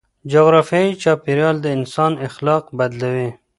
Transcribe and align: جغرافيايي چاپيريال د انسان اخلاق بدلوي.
جغرافيايي 0.31 0.91
چاپيريال 1.03 1.55
د 1.61 1.65
انسان 1.77 2.11
اخلاق 2.27 2.63
بدلوي. 2.77 3.29